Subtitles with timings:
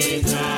[0.00, 0.55] Jesus.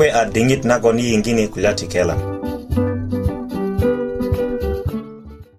[0.00, 2.16] kwe a dingit nagon yingini kulati kela.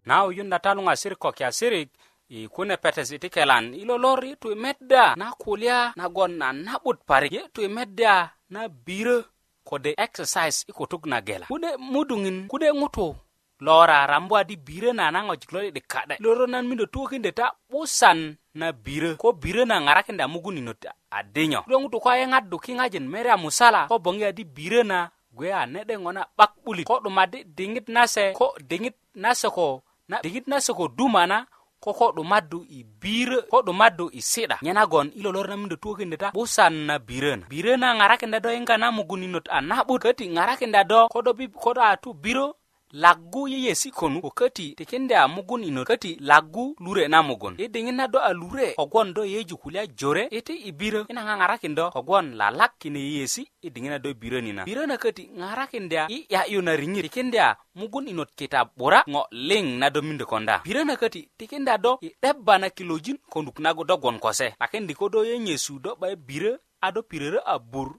[0.06, 1.90] Na uyu ndatalu nga siriko kia sirik,
[2.30, 7.62] ikune pete ziti kelan, ilo lori tu imedda na kulia nagon na nabut parik, yetu
[7.62, 9.24] imedda na biru
[9.64, 11.46] kode exercise ikutug na gela.
[11.48, 13.16] Kude mudungin, kude ngutu,
[13.62, 18.36] lora rambu adi birö na naŋoj lo di ka'de loro nan mindo tukökindö ta 'busan
[18.58, 23.86] na birö ko birö na ŋarakinda mugunyinot adinyo kilo ŋutu ko yeŋaddu kiŋajin merya musala
[23.88, 27.86] ko boŋi adi birö na gwe a nede ŋo na 'bak 'bulit ko 'dumadi diŋit
[27.94, 31.46] nase ko diŋit nase ko na diŋit nase ko duma na
[31.84, 35.78] ko ko 'dumaddu i birö ko 'dumaddu i si'da nye nagon ilo lor na mindo
[35.78, 40.02] tukökindö ta 'busan na birö na birö na ŋarakinda do yiŋga na mugunyinot a na'but
[40.02, 42.58] köti ŋarakinda do kodo bib kodo a tu birö
[42.92, 47.64] lagu yeyesi konu ko köti tikindi a mugun yinot köti lagu lure na mugun i
[47.64, 51.04] e diŋit na do a lure kogwon do yeyeju kulya jore iti e i birö
[51.10, 54.64] i na ŋaŋarakindo kogwon lalak kine yeyesi i e diŋit na do birö ni na
[54.66, 59.04] birö na köti ŋaŋarakindi a i 'ya'yu na riŋit tikindi a mugun yinot kita 'bura
[59.08, 62.70] ŋo liŋ na do mindö konda birö na köti tikindi a do i 'deba na
[62.70, 67.02] kilojin konuk nagu do gwon kose lakindi ko do yenyesu do 'bayi birö a do
[67.02, 67.90] pirörö a bur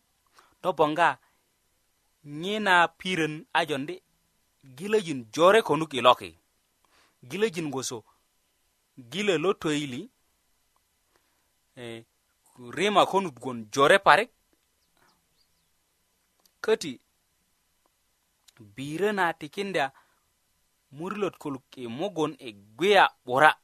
[0.62, 1.16] do boŋga
[2.24, 3.96] nyina pirön a jondi
[4.64, 6.38] gilöjin jore konuk i loki
[7.24, 8.04] gilöjin gwoso
[9.10, 10.10] gilö lo töili
[11.76, 12.04] e,
[12.72, 14.30] rima konut gwon jore parik
[16.60, 17.00] köti
[18.76, 19.90] birö na tikinda
[20.90, 23.54] murilot koluk i mugun i e gwiya 'bura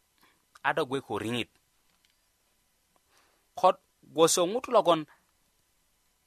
[0.63, 1.49] a do gwe ko riŋit
[3.55, 5.07] kot gwoso ŋutu logon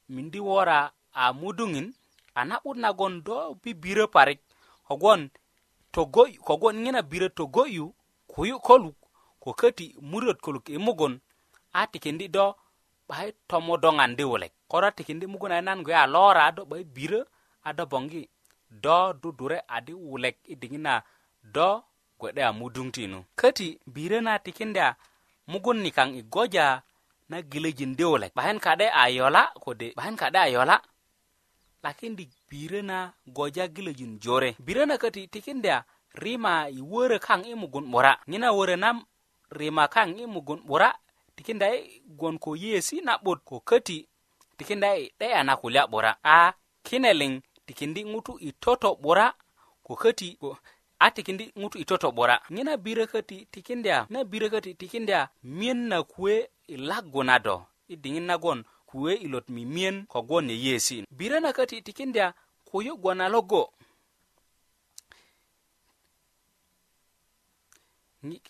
[0.09, 1.87] mindi wora a muduŋin
[2.39, 4.41] a na'but nagon do bibirö parik
[4.91, 5.23] ogwon
[5.95, 7.85] to goy ko gwon ngina bire to goyu
[8.31, 8.95] kuyu koluk
[9.41, 11.13] ko kati murot koluk e mugon
[11.81, 12.47] ati kendi do
[13.09, 16.61] bai tomo dongan de wolek kora ti kendi mugon ay nan go ya lora do
[16.71, 17.19] bai bire
[17.67, 18.23] ado bongi
[18.83, 20.93] do dudure adi wolek idingina
[21.55, 21.69] do
[22.19, 24.89] gwede amudung tinu kati bire na ti kendi a
[25.51, 26.81] mugon ni kang igoja
[27.29, 30.81] na gilejin de wolek bahen kade ayola kode bahen kade ayola
[31.83, 35.83] lakin di birö na goja gilöjin jore birö na köti tikinda
[36.13, 38.89] rima i wörö kaŋ i mugun 'bura ŋina wörö na
[39.59, 40.89] rima kaŋ i mugun 'bura
[41.35, 43.97] tikinda i gwon ko yeyesi na'but ko köti
[44.57, 46.53] tikinda i 'de'ya na kulya 'bura a
[46.87, 47.33] kineliŋ
[47.65, 49.27] tikindi ŋutu i toto 'bura
[49.85, 50.49] ko köti ko
[50.99, 55.17] a tikindi ŋutu i toto 'bura ŋina birö köti tikinda ŋina birö köti tikinda
[55.57, 56.35] miyen na kuwe
[56.67, 57.55] i lagu na do
[57.87, 58.59] i diŋit nagon
[58.91, 62.27] kuwe ilot mimien kogwon ye yesi biro na kati tikindya
[62.67, 63.63] kuyu gwana logo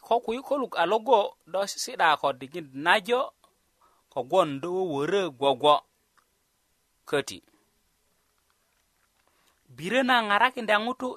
[0.06, 1.20] ko kuyu koluk a logo
[1.52, 3.22] do sisida ko digin najo
[4.14, 5.76] kogwon do wore gwogwo
[7.10, 7.38] kati
[9.76, 11.10] biro na ngarakindya ngutu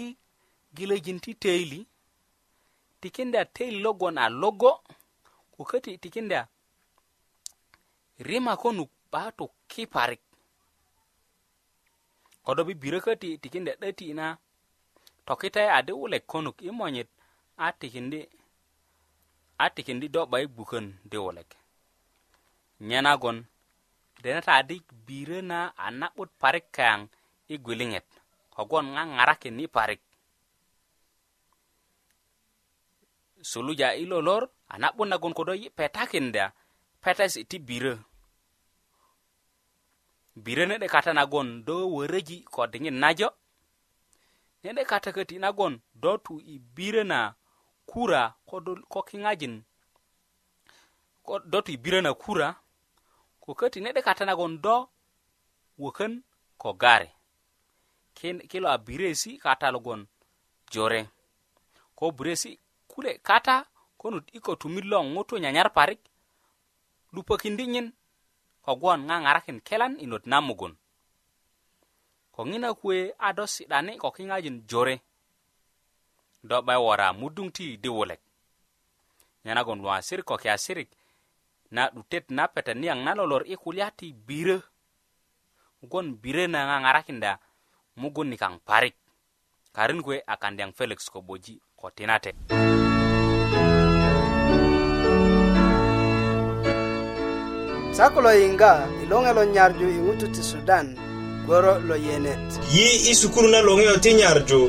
[0.00, 0.16] i
[0.74, 1.80] gilejin ti teili
[3.00, 4.72] tikindya teili logon a logo
[5.56, 6.42] ko kati tikindya
[8.22, 10.20] rima konuk ba to kiparik
[12.44, 14.38] kodo bibiro köti tikinde 'döti na
[15.26, 17.08] tokite adi wulek konuk i monyit
[17.56, 18.20] a tikindi
[19.58, 21.50] a tikindi do 'ba i gbukön di wulek
[22.86, 23.38] nye nagon
[24.22, 24.76] denata adi
[25.06, 27.00] birö na a na'but parik kayaŋ
[27.48, 28.06] i gwiliŋet
[28.54, 30.00] kogwon ŋaŋarakin i parik
[33.50, 36.44] suluja i lolor a na'but nagon kodo i petakinda
[37.04, 37.96] petesi ti birö
[40.36, 43.28] birö nede kata nagon do wöröji ko diŋit najo
[44.62, 47.20] nede kata köti nagon do tu i birö na
[47.90, 48.56] kura ko,
[48.92, 49.54] ko kiŋajin
[51.52, 52.48] do tu i birö na kura
[53.42, 54.76] ko köti nede kata nagon do
[55.82, 56.14] wökön
[56.60, 57.08] ko gari
[58.50, 60.00] kilo a biresi kata logon
[60.72, 61.00] jore
[61.98, 62.50] ko biresi
[62.90, 63.56] kule kata
[64.00, 66.00] konut iko tumit lo ŋutu nyanyar parik
[67.14, 67.88] lupökindinyin
[68.66, 70.74] kogwon ŋaŋarakin kelan i not na mugun
[72.34, 74.96] ko ŋina kuwe a do si'dani ko kiŋajin jore
[76.48, 78.20] do 'bay wora mudun ti di wulek
[79.44, 80.90] nyenagon luŋasir ko kiasirik
[81.74, 84.58] na 'dutet na petet niyaŋ na lolor i kulya ti birö
[85.80, 87.32] kogwon birö na ŋaŋarakinda
[88.00, 88.96] mugun ni kaŋ parik
[89.76, 92.83] karin kuwe a kandyaŋ felix koboji ko tinate mm -hmm.
[97.98, 100.86] sako lo yiŋga i loŋe lo nyarju i ŋutu ti sudan
[101.46, 104.60] gworo lo yenet yi i sukuru na loŋeyo ti nyarju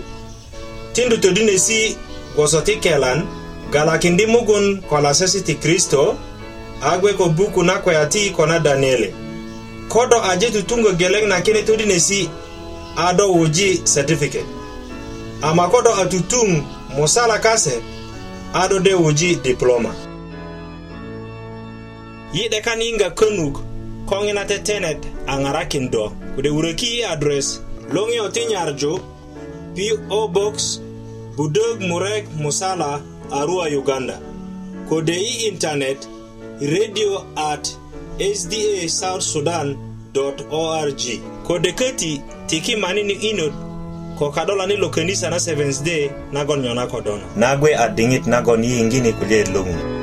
[0.93, 1.79] tindu todinesi
[2.35, 3.19] gwoso ti kelan
[3.73, 6.01] galakindi mugun kolasesi ti kristo
[6.89, 9.09] a ko buku na kwa ti kona daniele
[9.89, 12.29] ko do aje tutungo geleŋ na kine todinesi
[13.05, 14.49] a do wuji certificate
[15.41, 16.63] ama ko do mosala
[16.97, 17.81] musala kase
[18.53, 20.04] a do de wuji diploma
[22.35, 23.55] yi'de kan yiŋga könuk
[24.09, 24.99] ko ŋina tetenet
[25.31, 27.47] a ŋarakin do kode wuröki yi adres
[27.95, 28.91] loŋeyo ti nyarju
[30.09, 30.55] po box
[31.37, 32.91] budök murek musala
[33.37, 34.17] arua uganda
[34.89, 35.99] kode yi intanet
[36.73, 37.11] radio
[37.51, 37.63] at
[38.39, 38.63] sda
[38.99, 39.67] south sudan
[40.67, 41.01] org
[41.47, 42.13] kode köti
[42.51, 43.55] tiki manini inot
[44.19, 49.11] ko kadolani lo könisa na 7 day nagon nyona kodono nagwe a diŋit nagon yiyiŋgini
[49.19, 49.94] kulye luŋu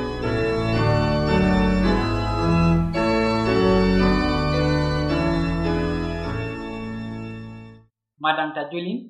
[8.23, 9.03] madan ta julin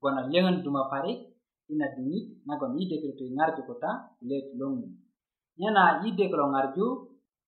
[0.00, 1.12] gona lengan duma pare
[1.68, 3.90] ina dini na gon i de kreto ngar ju kota
[4.28, 4.80] let long
[5.60, 6.84] nyana i de kro ngar ju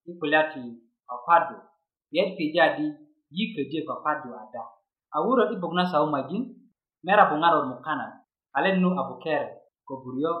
[0.09, 0.63] i kulati
[1.07, 1.55] papadu
[2.15, 2.85] yet ki jadi
[3.35, 4.63] yi kreje papadu ada
[5.15, 6.43] awuro i bugna sa umagin
[7.05, 8.05] mera bungaro mukana
[8.57, 9.41] alen nu abuker
[9.87, 10.31] ko buryo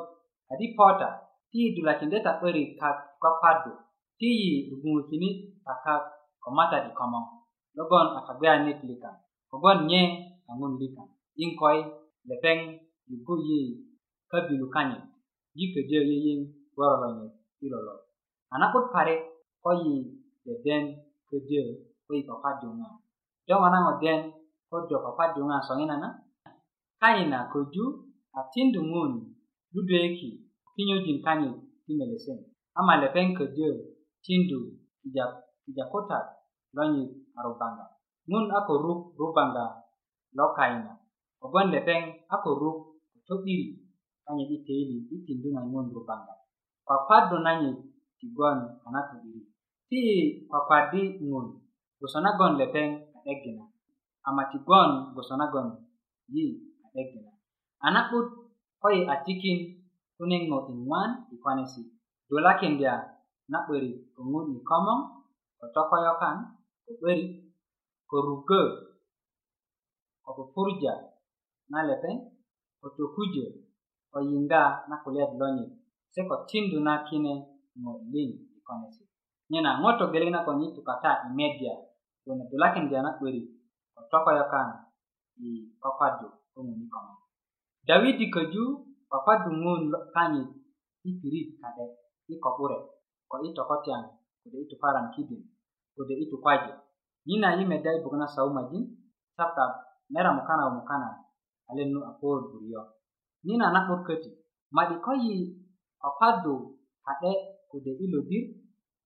[0.51, 1.07] adi pota
[1.51, 2.87] ti dula kindeta ori ka
[3.21, 3.71] papadu
[4.19, 5.29] ti yi dugungu kini
[5.65, 6.01] takak
[6.43, 7.25] komata di komong
[7.75, 9.11] logon akagwea nitlika
[9.49, 10.03] kogon nye
[10.49, 10.87] ka ŋun li
[11.43, 11.79] in koi
[12.29, 12.61] lepeng
[13.09, 13.59] yugo yi
[14.31, 15.03] ka bilu kanyit
[15.57, 16.39] yi ködyö yeyeŋ
[16.77, 17.33] wororonyit
[17.65, 17.95] i lolo
[18.53, 19.21] a na'but parik
[19.63, 19.95] ko yi
[20.45, 20.83] deden
[21.29, 21.63] ködyö
[22.05, 22.89] ko yi kopaju ŋa
[23.47, 24.21] do ŋo na ŋoden
[24.69, 26.09] ko do kopaju ŋa soŋina na
[27.01, 27.85] kanyit na köju
[28.37, 29.11] a tindu ŋun
[29.75, 30.29] luduöki
[31.05, 32.39] jin kanyit ti melesen
[32.79, 33.69] ama lepeŋ ködyö
[34.25, 34.59] tindu
[35.07, 35.25] ija
[35.69, 36.19] ija kota
[37.37, 37.85] a rubaŋga
[38.31, 38.73] ŋun aku
[39.17, 39.25] ko
[40.37, 40.91] lokaina
[41.43, 42.01] ogwande peŋ
[42.33, 42.77] a ko ruk
[43.11, 43.67] ko to'diri
[44.25, 46.33] kanyit i teili i tindu na ŋun rubaŋga
[46.85, 47.77] kwakwaddu nanyit
[48.19, 49.41] tigon a na to'diri
[49.89, 49.99] ti
[50.49, 51.47] kwakwaddi ŋun
[51.97, 53.65] gwoso nagon lepeŋ a 'degina
[54.27, 55.67] ama tigon gwoso nagon
[56.33, 56.43] yi
[56.85, 57.31] a 'degina
[57.85, 58.27] a na'but
[58.81, 59.57] ko yi a tikin
[60.17, 61.81] kunen ŋo i ŋwan i konesi
[62.27, 62.93] dulakindya
[63.51, 64.99] na 'börik ko ŋun i komoŋ
[65.57, 66.37] ko tokoyokan
[66.85, 67.27] ko 'börik
[68.09, 68.63] ko rugö
[70.29, 70.93] okupurja
[71.73, 72.15] na lepeŋ
[72.79, 73.45] ko tokujö
[74.13, 75.69] ko yiŋga na kulya ti lonyit
[76.13, 77.33] se ko tindu na kine
[77.81, 79.03] ŋo liŋ i konesi
[79.49, 81.73] nyena ŋo togeleŋ nagon yi tukata i media
[82.21, 83.45] kune dulakindya na 'börik
[83.93, 84.69] ko tokoyokan
[85.45, 85.49] i
[85.81, 87.13] kwakwadu ko i koma
[87.89, 88.63] dawidi köju
[89.09, 89.81] kwakwadu ŋun
[90.15, 90.49] kanyit
[91.07, 91.85] i pirit ka'de
[92.33, 92.49] i ko
[93.29, 94.01] ko i tokotyaŋ
[94.41, 95.43] kode i tuparan kidin
[95.95, 96.77] kode i tukwajik
[97.27, 98.85] nyena yi meda i buk na saumajin
[99.37, 99.65] saka
[100.09, 101.07] meda mukana mukana
[101.69, 102.41] a nu a puwö
[103.45, 104.29] nina na 'but köti
[104.75, 105.33] ma'di ko yi
[106.01, 106.53] kwakwadu
[107.05, 107.31] ka'de
[107.69, 108.45] kode i lobir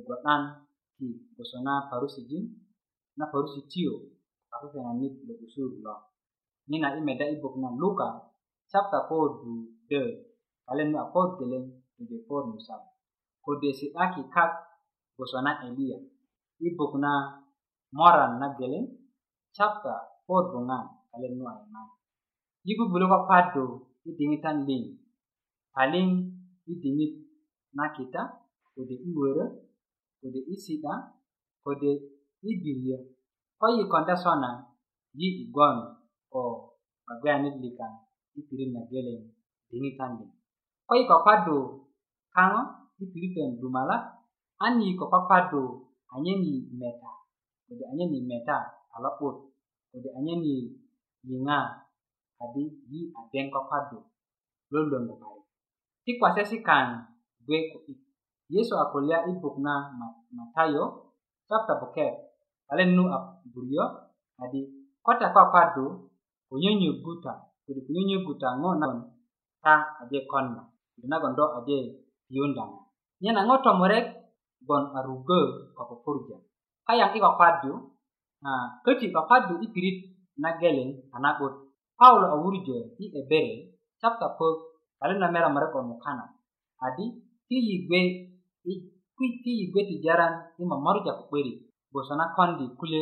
[0.99, 2.45] ki gosona na parusijin
[3.19, 3.95] na parusi tiyö
[4.53, 5.95] a kekönanit lo 'busuru lo
[6.71, 8.09] nina imeda meda na luka
[8.71, 8.99] chapta
[9.41, 9.51] du
[9.89, 10.01] de
[10.67, 11.65] kalen nu apod kot geleŋ
[11.99, 12.83] kode pot musal
[13.45, 13.69] kode
[14.03, 14.51] aki kak
[15.17, 15.99] gosona elia
[16.63, 17.13] eliya na
[17.97, 18.85] moran na geleŋ
[19.57, 19.95] chapta
[20.27, 21.89] pot buŋan kalen nu aiman
[22.67, 23.07] yibu yi bubulö
[24.05, 25.01] idingitan ling
[25.73, 26.31] paling
[26.69, 27.25] idingit
[27.75, 28.45] nakita
[28.77, 29.45] kode iwörö
[30.21, 30.95] kode i si'da
[31.65, 31.91] kode
[32.45, 32.99] i biriyö
[33.59, 34.51] ko yikonda sona
[35.19, 35.77] yi igon
[36.33, 36.43] ko
[37.05, 37.93] gbagbeyanit likan
[38.39, 39.21] i pirit na geleŋ
[39.69, 40.31] diŋitan liŋ
[40.87, 41.59] ko yi kwakwadu
[42.37, 42.61] kaŋo
[43.03, 43.05] i
[43.61, 43.97] dumala
[44.65, 45.05] an yi ko
[46.15, 46.41] anyen
[46.81, 47.13] meta
[47.67, 48.57] kode anyen yi meta
[48.95, 49.37] a lo'but
[49.91, 50.57] kode anyen yi
[51.29, 51.59] yiŋa
[52.41, 53.99] hadi belum ajengwa kwadu
[54.71, 55.41] lolongo pale
[56.05, 57.07] tikwasesikana kan
[57.45, 57.59] gue
[58.51, 59.93] Yesus aku lihat ibu na
[60.35, 61.15] matayo
[61.49, 62.07] chapta buke
[62.69, 64.11] kalian nu a buryo
[64.41, 64.67] adi
[65.01, 66.11] kota kwakwadu
[66.55, 67.33] nyu guta
[67.67, 68.99] kode kunyönyö guta ŋo nagon
[69.65, 70.63] ta adi konna
[71.03, 71.79] kode gondok adi
[72.31, 72.73] diundang
[73.19, 74.01] piyunda ŋo nyena gon aruge
[74.65, 75.41] gbon a rugö
[75.77, 76.41] ko padu nah,
[76.87, 77.73] kayaŋ i kwakwadu
[78.85, 79.91] köti kwakwadu i
[80.43, 80.51] na
[81.99, 83.55] Paul awurje i ebere
[84.01, 84.55] chapter pok
[84.99, 86.25] kale na mera mare kon mukana
[86.87, 87.07] adi
[87.47, 88.01] ti yigwe
[88.71, 88.75] i
[89.17, 91.53] kwi ti yigwe ti jaran i mamaru ja kweri
[91.93, 93.01] bosana kondi kule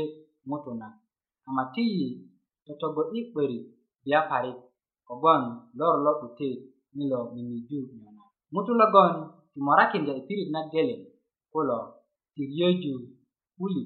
[0.49, 0.87] mutuna
[1.49, 2.09] ama ti yi
[2.65, 3.59] totogo i kweri
[4.05, 4.53] biya pari
[5.07, 5.43] kogon
[5.79, 6.49] lor lo ute
[6.97, 8.23] nilo mimiju nyona
[8.53, 9.13] mutu logon
[9.53, 10.95] ti morakin ja ipirit na gele
[11.53, 11.79] kulo
[12.35, 12.95] ti ryoju
[13.65, 13.83] uli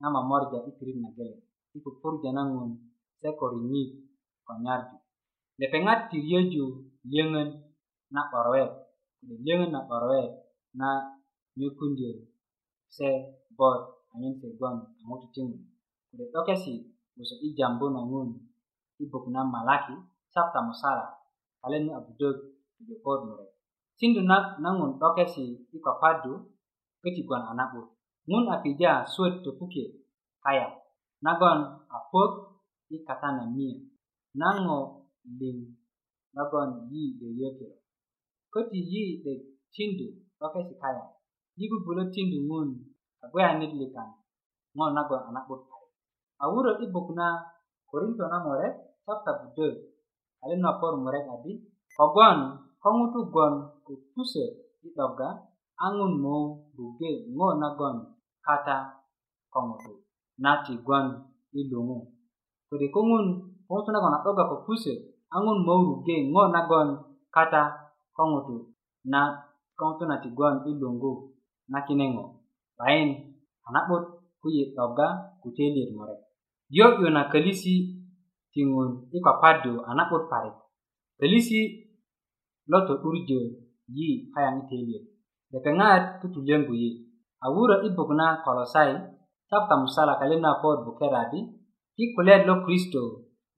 [0.00, 1.34] na mamaru ja ipirit na gele
[1.76, 2.70] ipupurja nangun
[3.20, 3.98] sekori nyiki
[4.48, 4.96] konyarju
[5.60, 6.64] le pengat ti yeju
[7.12, 7.48] yengen
[8.14, 8.62] na parwe.
[9.18, 10.20] kode yengen na parwe
[10.78, 10.88] na
[11.58, 12.10] nyukundyo
[12.96, 13.08] se
[13.58, 13.80] bot
[14.12, 15.60] anyen se gon aŋutu tiŋun
[16.08, 16.74] kode 'dokesi
[17.12, 18.28] gboso i jambu na ngun
[19.02, 19.94] i buk na malaki
[20.34, 21.06] sabta musala
[21.60, 22.36] kalen nu a budök
[22.76, 23.46] pujö kot mure.
[23.98, 26.32] sindu na na ŋun 'dokesi i kwakwadu
[27.02, 27.42] köti gwon
[28.52, 28.92] a pija
[31.26, 31.60] nagon
[31.94, 31.98] a
[32.94, 33.44] i kata na
[34.34, 34.78] ngô nango
[35.40, 35.60] ling
[36.36, 37.76] nagon yi de yokiro.
[38.52, 39.32] Koti yi de
[39.72, 40.06] tindu
[40.40, 41.04] wake sikaya.
[41.58, 42.68] Yibu bulo tindu ngun
[43.20, 44.10] kagwe anit likan
[44.74, 45.88] ngon nagon anak bot kare.
[46.42, 47.26] Awuro ibuk na
[47.88, 48.68] Korinto na more
[49.06, 51.52] chapter 2 ale na por murek adi
[51.96, 52.38] kogwon
[52.82, 53.54] ko ŋutu gwon
[53.86, 54.44] ko pusö
[54.82, 55.28] i 'doga
[55.78, 56.36] a ŋun mo
[56.76, 57.96] ruge ŋo nagon
[58.46, 58.76] kata
[59.54, 59.92] ko ŋutu
[60.42, 61.06] na ti gwon
[61.54, 61.98] i luŋu
[62.68, 63.26] kode ko ŋun
[63.66, 64.92] ko ŋutu nagon a 'doga ko pusö
[65.32, 66.88] a ŋun möuru ge ŋo nagon
[67.34, 67.62] kata
[68.16, 68.56] ko ŋutu
[69.12, 69.20] na
[69.78, 71.12] ko ŋutu na tigon i luŋgu
[71.72, 72.24] na kine ŋo
[72.78, 73.10] bayin
[73.66, 74.04] a na'but
[74.42, 75.06] kuyi 'doga
[75.40, 76.20] kuteliyet murek
[76.76, 77.74] yo'yo na kölisi
[78.52, 80.56] ti ŋun i kwakwadu a na'but parik
[81.18, 81.60] kölisi
[82.70, 83.40] lo to'durjö
[83.96, 85.04] yi kayaŋ i teliyet
[85.52, 86.90] lepeŋat tutuliyöŋgu yi
[87.44, 88.92] a wurö i buk na kolosai
[89.48, 91.40] chapta musala kalenda pot bukerabi
[91.94, 93.02] ti kulyat lo kristo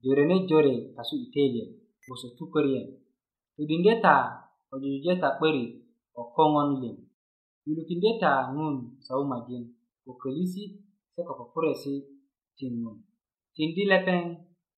[0.07, 1.69] jore ne jore kasu i teliyen
[2.03, 2.87] gboso tukoriyen
[3.55, 4.15] todindye ta
[4.67, 5.71] ko jujujö ta 'börik
[6.13, 6.97] ko koŋon liŋ
[7.65, 9.63] yulukindye ta ŋun saumajin
[10.03, 10.63] ko kölisi
[11.13, 11.93] se ko pupuresi
[12.57, 12.97] tin ŋun
[13.55, 14.23] tindi lepeŋ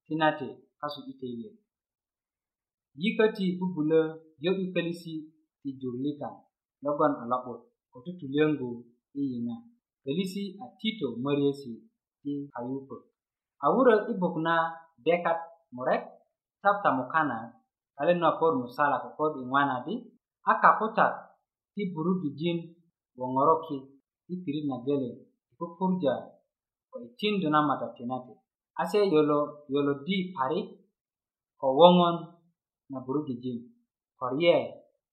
[0.06, 0.48] tinate
[0.80, 1.56] kasu i teliyen
[3.02, 4.00] yikö ti bubulö
[4.44, 5.14] yo i kölisi
[5.62, 6.36] ti jur likaŋ
[6.84, 7.60] logon a lo'but
[7.92, 8.70] ko tutuliyöŋgu
[9.20, 9.56] i yiŋa
[10.04, 11.74] kölisi a tito möriyesi
[12.22, 12.96] ti kayupö
[13.64, 14.56] a wurö i buk na
[15.04, 15.38] dekat
[15.76, 16.04] murek
[16.60, 17.56] sabta mukana
[18.00, 19.96] ale no akor musala ko kod iŋwana di
[20.50, 21.08] aka kota
[21.76, 22.58] ti burugijin
[23.18, 23.78] wo wongoroki
[24.28, 25.10] ti pirit na gele
[25.58, 25.86] ko ko
[27.00, 27.60] i tindu na
[28.82, 29.38] ase yolo
[29.72, 30.68] yolo di parik
[31.60, 32.16] ko wongon
[32.92, 33.60] na burugijin
[34.42, 34.56] ye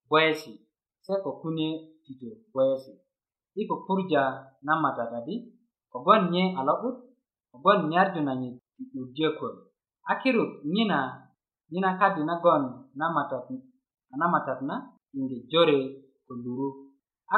[0.09, 0.53] boyesi
[1.05, 1.69] se ko kune
[2.05, 2.93] tito bwesi
[3.59, 4.23] i purja
[4.67, 5.37] na tadi
[5.91, 6.97] ko kogwon nye ko lo'but
[7.51, 9.33] kogwon nyarju na 'yit i
[10.07, 12.63] a kirut ŋina kadi nagon
[12.99, 13.45] na matat
[14.21, 14.75] na matat na
[15.15, 15.79] yindi jore
[16.27, 16.69] ko luru
[17.27, 17.37] a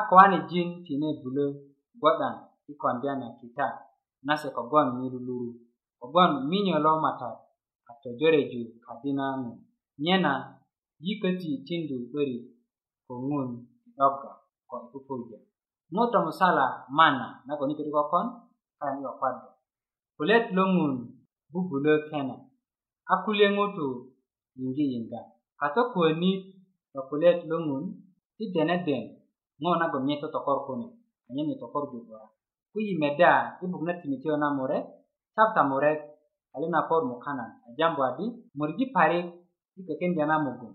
[0.53, 1.47] jin tine bulö
[2.01, 2.37] gwo'daŋ
[2.69, 2.73] i
[3.21, 3.67] na kita
[4.27, 5.51] nase kogwon ŋiro luru
[6.01, 7.37] kogwon minyo lo matat
[7.89, 9.53] a tojoreju kadi na ŋo
[10.05, 10.33] nyena
[11.05, 12.45] yiköti tindu 'börik
[13.09, 13.49] ko ŋun
[13.89, 14.31] i 'dogga
[14.69, 15.37] ko i pupujö
[15.93, 16.03] ŋo
[16.99, 18.27] mana nagon i köti kokon
[18.79, 19.49] kaŋ i kokwaddu
[20.21, 20.93] kulyet lo ŋun
[21.53, 22.37] bubulö kena
[23.09, 23.87] a kulyeŋo tu
[24.61, 25.21] yiŋgi yiŋga
[25.65, 26.33] a tökuöni
[26.95, 27.85] lo kulyet lo ŋun
[28.37, 29.05] ti deneden
[29.63, 30.89] ŋo nagon nye totokor kune
[31.29, 32.27] anyen yi tokorju 'bura
[32.71, 34.85] ko yi meda yi buk na timiyo na murek
[35.35, 35.99] sabta murek
[36.53, 38.27] taliŋ na por mukanat a jambu adi
[38.59, 39.27] mörji parik
[39.75, 40.73] yi kekendya na mugun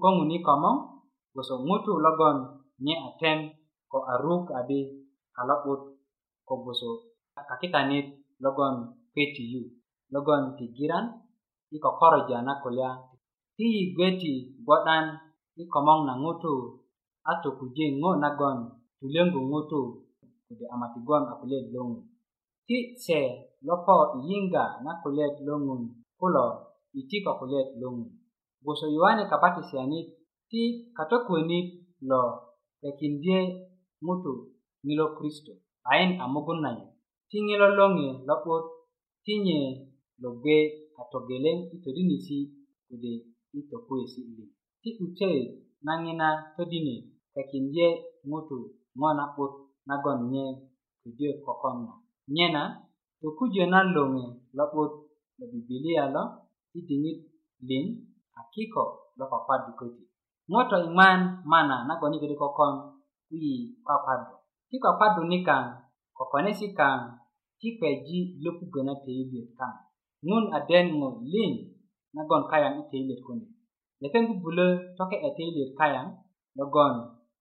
[0.00, 0.76] ko ŋun yi komoŋ
[1.32, 2.36] gboso ŋutu logon
[2.84, 3.08] nye a
[3.90, 4.14] ko a
[4.60, 4.78] adi
[5.38, 5.80] a lo'but
[6.46, 6.88] ko gboso
[7.50, 8.06] kakitanit
[8.44, 8.74] logon
[9.12, 9.62] kuwe ti yu
[10.14, 11.06] logon ti giran
[11.70, 12.88] i kokoroja na kulya
[13.56, 14.32] ti yigweti
[14.64, 15.04] gbo'dan
[15.62, 16.54] i komoŋ na ŋutu
[17.30, 18.58] a tokujin ŋo nagon
[18.98, 19.80] tuleŋgu ŋutu
[20.46, 22.02] kode ama tigon a kulyet loŋun
[22.66, 23.20] ti se
[23.66, 25.80] lopo i yiŋga na kulyet loŋun
[26.20, 26.44] kulo
[27.00, 28.08] iti ko kulyet loŋun
[28.62, 30.06] gboso yuwani kapatisiyanit
[30.50, 30.60] ti
[30.96, 31.66] katokuwönit
[32.10, 32.22] lo
[32.80, 33.38] pekindye
[34.06, 34.32] ŋutu
[34.86, 35.52] ŋilo kristo
[35.90, 36.86] ayin a mugun nanyo
[37.28, 38.64] ti ŋilo loŋe lo'but
[39.24, 39.58] tinye
[40.22, 40.56] lo gbe
[41.04, 42.38] atogeleŋ i todinesi
[42.88, 43.12] kode
[43.58, 44.50] i tokuyesi liŋ
[44.82, 45.30] ti 'duté
[45.86, 46.94] naŋina todine
[47.32, 47.86] tikindye
[48.28, 48.58] ŋutu
[48.98, 49.52] ŋo na'but
[49.88, 50.44] nagon nye
[51.02, 51.92] ködyö kokon na
[52.36, 52.62] nyena
[53.20, 54.24] tokujö na luŋe
[54.56, 54.92] lo'but
[55.38, 56.22] lo bibilia lo
[56.78, 57.18] i diŋit
[57.68, 57.84] liŋ
[58.38, 58.84] a kiko
[59.18, 60.04] lo papadu köti
[60.50, 60.90] ŋoto i
[61.52, 62.72] mana nagon i köti kokon
[63.40, 63.52] yi
[63.86, 64.34] papadu
[64.68, 65.64] ti papadu ni kaŋ
[66.16, 66.98] kokonesi kaŋ
[67.60, 69.74] ti kpeji' lopugö na töyilöt kaŋ
[70.26, 71.52] nun adenŋo liŋ
[72.16, 73.44] nagon kayaŋ i kunu kune
[74.02, 76.06] lepeŋ bubulö toke'ya e töyilöt kayaŋ
[76.58, 76.94] logon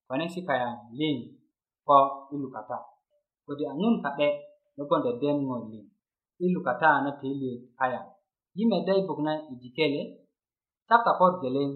[0.08, 1.18] konesi kayaŋ liŋ
[1.88, 2.78] ko i ilukata
[3.46, 4.28] kode a ŋun ka'de
[4.78, 5.86] logon dedenŋö liŋ
[6.44, 8.06] i lukata na töyilöt kayaŋ
[8.58, 10.02] yi meda i bgwoŋ na i jikele
[10.88, 11.70] sapta ko geleŋ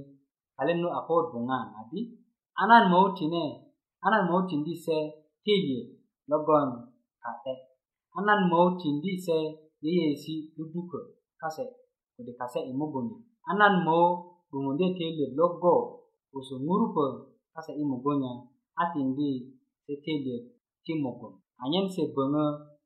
[0.58, 2.00] kalen nu a ko buŋan adi
[2.62, 3.44] a nan möötine
[4.04, 4.98] a nan möötindi se
[5.44, 5.88] töyilöt
[6.32, 6.68] logon
[7.24, 7.54] ka'de
[8.18, 9.38] a nan möötindi se
[9.86, 10.98] yeyeesi ludduko
[11.42, 11.64] kase
[12.16, 13.08] kode kase'yi mugun
[13.52, 14.08] anan moó
[14.50, 15.74] 'duŋundye tiyiliyöt logo
[16.32, 16.56] gboso
[16.96, 17.04] ko
[17.54, 18.40] kase yi mugun niyaŋ
[18.82, 19.30] a tindi
[19.86, 20.44] se tiyiliyöt
[20.86, 22.44] ti mugun anyen se böŋö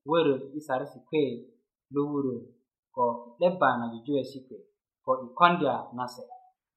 [0.10, 1.22] wero isare si kwe
[2.12, 2.36] wurö
[2.96, 3.06] ko
[3.38, 4.60] 'debba na jujuwesi kuwe
[5.06, 6.24] ko ikondia nase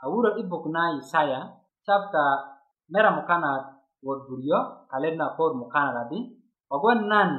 [0.03, 1.41] awuro wurö yi buk na yesaya
[1.87, 2.23] chapta
[2.93, 3.65] mera mukanat
[4.07, 4.59] wot buryo
[5.19, 6.19] na por mukana adi
[6.69, 7.31] kogwon nan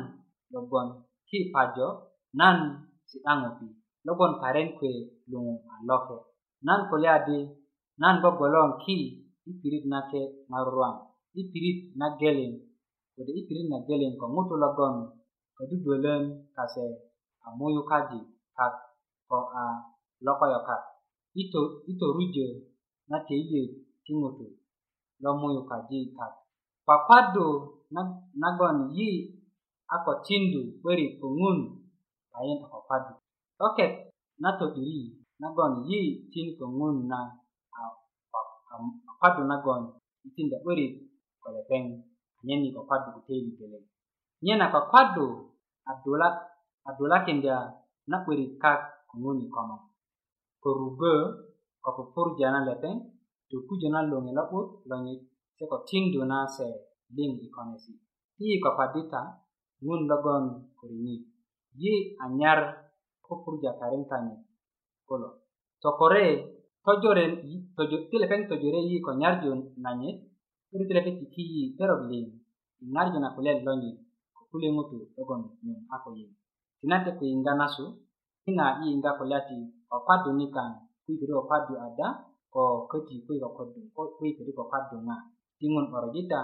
[0.54, 0.88] logon
[1.28, 1.88] ti pajo
[2.40, 2.58] nan
[3.10, 3.68] si'da ŋopi
[4.08, 4.92] logon Karen kuwe
[5.32, 6.16] luŋu a loke
[6.68, 7.38] nan kulya di
[8.02, 8.98] nan bgobgoloŋ ki
[9.50, 10.96] i pirit ke ŋaruwam
[11.40, 12.52] i pirit na geleŋ
[13.16, 14.96] kode i pirit na geleŋ ko ŋutu logon
[15.58, 16.24] ködyduwölön
[16.56, 16.86] kase
[17.46, 18.20] a muyukaji
[18.58, 18.74] kak
[19.30, 19.66] ko a
[20.26, 20.82] loko lokoyokak
[21.90, 22.48] i torujö
[23.10, 23.72] na töyilöt
[24.04, 24.46] ti ŋutu
[25.24, 26.34] lo muyukaji kak
[26.86, 27.48] kwakwadu
[28.42, 29.10] nagon yi
[29.94, 31.12] a ko tindu 'börik
[32.40, 33.14] ayin ko padi
[33.60, 33.86] oke
[34.42, 36.00] na to diri na gon yi
[36.32, 37.20] tin ko ngun na
[37.76, 37.80] a
[38.34, 38.82] ah,
[39.22, 39.82] padu na gon
[40.36, 40.86] tin da uri
[41.42, 41.86] ko le ben
[42.46, 43.80] nyeni ko padu ko teli bele
[44.44, 45.28] nyena ko padu
[45.92, 46.28] adula
[46.90, 47.58] adula kenja
[48.10, 48.72] na kuri ka
[49.18, 49.78] ngun ko ma
[50.64, 51.14] ko rugo
[51.84, 52.98] ko pur jana le ben
[53.50, 55.20] to ku jana lo ngi e la ut lo ngi e,
[55.56, 56.68] se ko tin do na se
[57.16, 57.94] ding ikonesi
[58.36, 59.20] ti ko padita
[59.84, 60.46] ngun lo gon
[60.78, 61.14] kuri ni
[61.76, 62.90] yi anyar
[63.24, 64.04] ko purja karen
[65.08, 65.40] kolo
[65.80, 66.52] tokore
[66.84, 67.32] tojoren
[67.76, 70.10] tojo tilepen tojore yi ko nyarjo nanye
[70.76, 72.28] iri tilepe tiki yi perok lin
[72.94, 73.92] narjo na kulel lonyi
[74.36, 76.10] ko kule ŋutu logon nyon a ko
[77.18, 77.86] ku nasu
[78.50, 79.56] ina yi yiŋga kulya ti
[79.90, 80.70] ko padu nikaŋ
[81.06, 82.08] kuikiri ko kwadu ada
[82.54, 83.80] ko köti kuyi ko kwadu
[84.18, 85.16] kuikiri ko kwadu ŋa
[85.60, 86.40] tiŋun orojita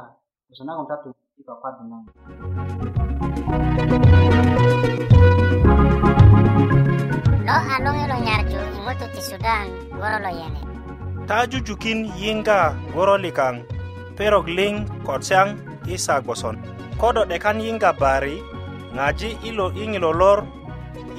[0.48, 1.10] kuso nagon ta tu
[1.48, 1.84] ko kwadu
[7.84, 9.68] nongelo nyarju imoto ti e Sudan
[10.00, 10.62] goro lo yene.
[11.30, 12.60] Taju jukin yinga
[12.94, 13.60] goro likang,
[14.18, 15.50] pero gling kod siang
[15.94, 16.58] isa goson.
[17.02, 18.36] Kodo dekan yinga bari,
[18.96, 20.40] ngaji ilo ingilo lor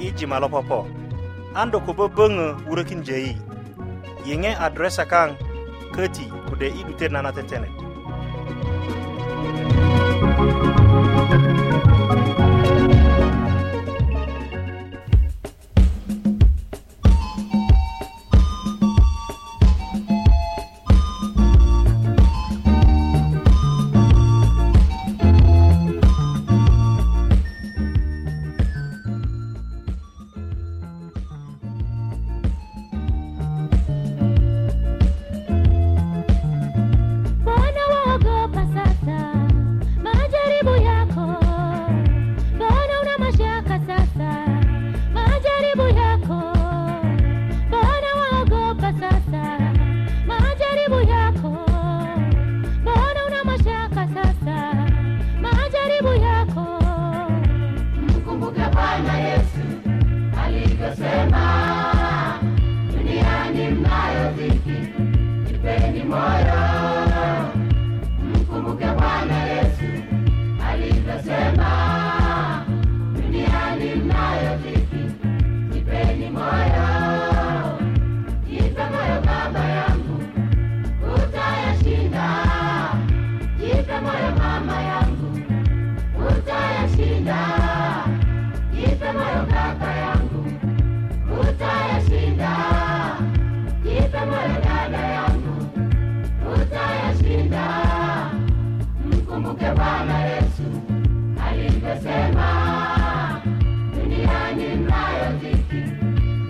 [0.05, 0.79] iji malopopo.
[1.59, 3.33] Ando kubo bengu urekin jayi.
[4.27, 5.31] Yenge adresa kang,
[5.95, 7.71] keti kude idute nana tetenet.
[8.79, 8.98] Thank you.
[99.89, 100.63] Bwana Yesu
[101.45, 102.47] alivyosema,
[103.95, 105.81] duniani mnayo dhiki,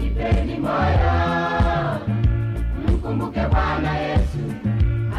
[0.02, 1.14] jipeni moyo,
[2.88, 4.44] mkumbuke Bwana Yesu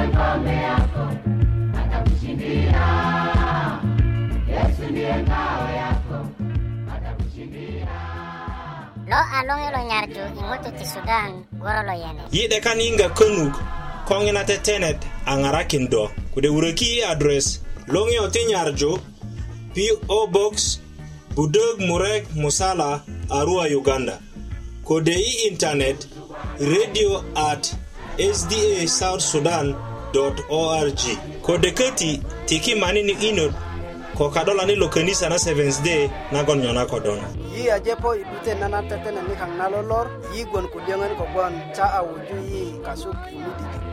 [0.00, 1.14] usiache ngome yako
[1.78, 2.86] atakushindia
[4.48, 6.26] yesu ndiye ngao yako
[6.96, 7.86] atakushindia
[9.08, 13.08] lo along nyarju ti sudan goro lo yene yide kan inga
[14.08, 18.98] kongina tetenet angarakin do kude wureki address longyo ti nyarju
[19.74, 20.80] PO Box
[21.34, 24.18] Budog Murek Musala Arua Uganda
[24.84, 26.08] kode i internet
[26.60, 27.74] radio at
[28.18, 29.74] SDA South Sudan
[30.12, 33.54] kode kodeketi tiki manini inot
[34.18, 39.22] ko kadolani lo kanisa na seventh day nagon nyona kodona yi ajepo na nana tetene
[39.22, 43.84] nikang nalolor yi gwon kudiangan ko gwon cha awuju yi kasuk imudijik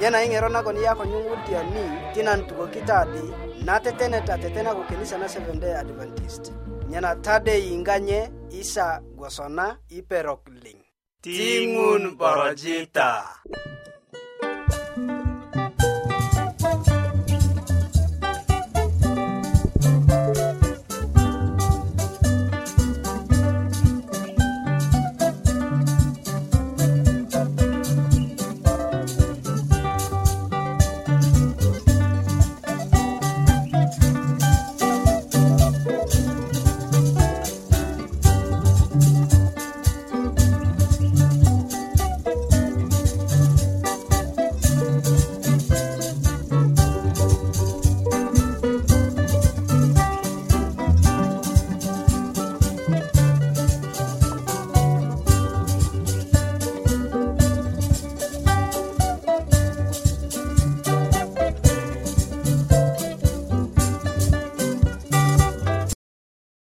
[0.00, 1.82] nyena ing'ero nagon yako nyung'utia ni
[2.14, 3.22] tinan tugo kitadi
[3.64, 6.50] na tetene ta tetena ko kanisa na seventh day adventist
[6.90, 10.82] nyena tade inganye isa gwasona iperok ling
[11.22, 13.22] ting'un borojita